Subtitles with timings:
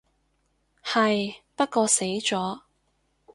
[0.83, 2.61] 係，不過死咗